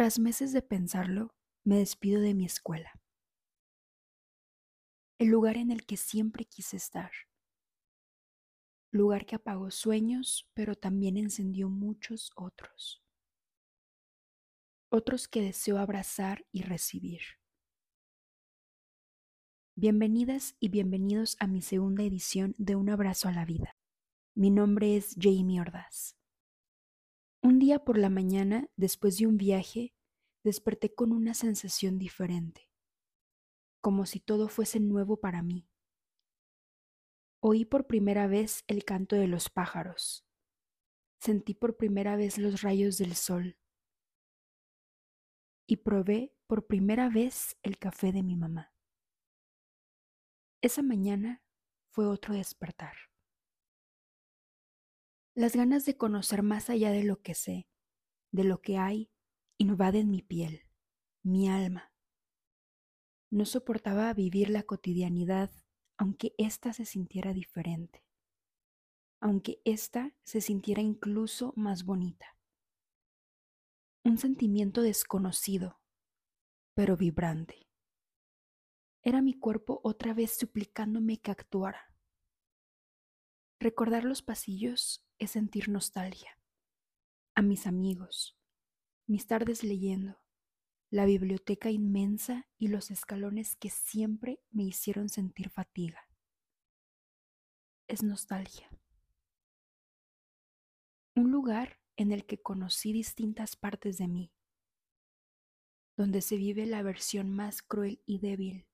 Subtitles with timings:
[0.00, 2.90] Tras meses de pensarlo, me despido de mi escuela,
[5.18, 7.10] el lugar en el que siempre quise estar,
[8.90, 13.04] lugar que apagó sueños, pero también encendió muchos otros,
[14.88, 17.20] otros que deseo abrazar y recibir.
[19.76, 23.76] Bienvenidas y bienvenidos a mi segunda edición de Un abrazo a la vida.
[24.34, 26.19] Mi nombre es Jamie Ordaz.
[27.42, 29.94] Un día por la mañana, después de un viaje,
[30.44, 32.68] desperté con una sensación diferente,
[33.80, 35.66] como si todo fuese nuevo para mí.
[37.42, 40.26] Oí por primera vez el canto de los pájaros.
[41.18, 43.56] Sentí por primera vez los rayos del sol.
[45.66, 48.74] Y probé por primera vez el café de mi mamá.
[50.60, 51.42] Esa mañana
[51.90, 53.09] fue otro despertar.
[55.40, 57.66] Las ganas de conocer más allá de lo que sé,
[58.30, 59.10] de lo que hay,
[59.56, 60.66] invaden mi piel,
[61.22, 61.94] mi alma.
[63.30, 65.50] No soportaba vivir la cotidianidad
[65.96, 68.04] aunque ésta se sintiera diferente,
[69.18, 72.36] aunque ésta se sintiera incluso más bonita.
[74.04, 75.80] Un sentimiento desconocido,
[76.74, 77.66] pero vibrante.
[79.00, 81.94] Era mi cuerpo otra vez suplicándome que actuara.
[83.58, 86.36] Recordar los pasillos es sentir nostalgia.
[87.34, 88.36] A mis amigos,
[89.06, 90.18] mis tardes leyendo,
[90.90, 96.08] la biblioteca inmensa y los escalones que siempre me hicieron sentir fatiga.
[97.86, 98.68] Es nostalgia.
[101.14, 104.32] Un lugar en el que conocí distintas partes de mí,
[105.96, 108.66] donde se vive la versión más cruel y débil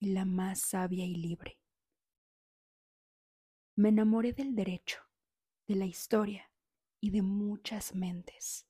[0.00, 1.61] y la más sabia y libre.
[3.76, 4.98] Me enamoré del derecho,
[5.66, 6.52] de la historia
[7.00, 8.66] y de muchas mentes,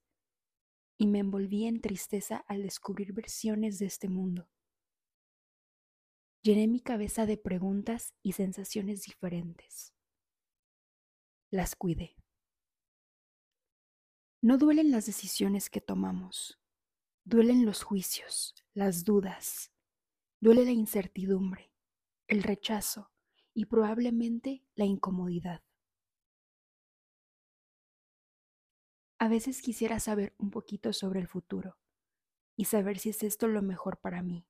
[0.97, 4.49] y me envolví en tristeza al descubrir versiones de este mundo.
[6.43, 9.93] Llené mi cabeza de preguntas y sensaciones diferentes.
[11.51, 12.17] Las cuidé.
[14.41, 16.61] No duelen las decisiones que tomamos,
[17.25, 19.73] duelen los juicios, las dudas,
[20.41, 21.73] duele la incertidumbre,
[22.27, 23.12] el rechazo,
[23.55, 25.63] y probablemente la incomodidad.
[29.19, 31.79] A veces quisiera saber un poquito sobre el futuro
[32.57, 34.47] y saber si es esto lo mejor para mí.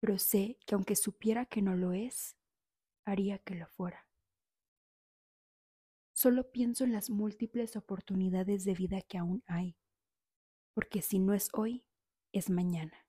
[0.00, 2.36] Pero sé que aunque supiera que no lo es,
[3.04, 4.06] haría que lo fuera.
[6.12, 9.78] Solo pienso en las múltiples oportunidades de vida que aún hay,
[10.74, 11.86] porque si no es hoy,
[12.32, 13.06] es mañana.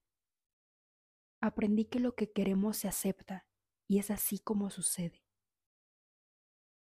[1.41, 3.50] Aprendí que lo que queremos se acepta
[3.91, 5.21] y es así como sucede.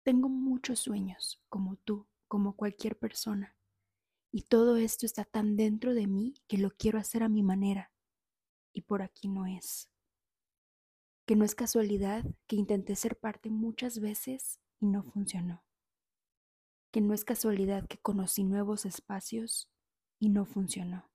[0.04, 3.56] Tengo muchos sueños, como tú, como cualquier persona,
[4.30, 7.94] y todo esto está tan dentro de mí que lo quiero hacer a mi manera,
[8.74, 9.90] y por aquí no es.
[11.26, 15.64] Que no es casualidad que intenté ser parte muchas veces y no funcionó.
[16.92, 19.72] Que no es casualidad que conocí nuevos espacios
[20.20, 21.10] y no funcionó.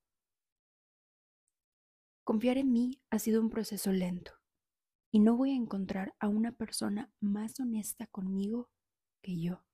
[2.24, 4.35] Confiar en mí ha sido un proceso lento
[5.10, 8.70] y no voy a encontrar a una persona más honesta conmigo
[9.22, 9.64] que yo.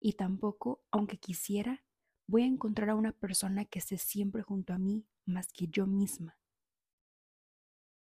[0.00, 1.84] Y tampoco, aunque quisiera,
[2.26, 5.86] voy a encontrar a una persona que esté siempre junto a mí más que yo
[5.86, 6.38] misma.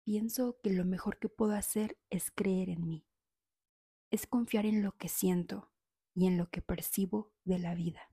[0.04, 3.06] Pienso que lo mejor que puedo hacer es creer en mí,
[4.12, 5.72] es confiar en lo que siento
[6.16, 8.12] y en lo que percibo de la vida,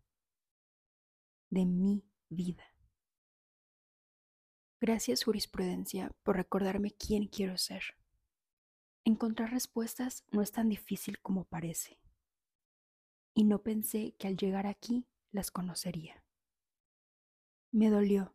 [1.50, 2.64] de mi vida.
[4.80, 7.96] Gracias jurisprudencia por recordarme quién quiero ser.
[9.04, 11.98] Encontrar respuestas no es tan difícil como parece.
[13.34, 16.22] Y no pensé que al llegar aquí las conocería.
[17.70, 18.34] Me dolió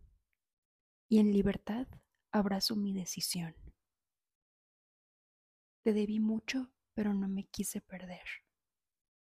[1.10, 1.88] y en libertad
[2.32, 3.56] abrazo mi decisión.
[5.84, 8.41] Te debí mucho, pero no me quise perder.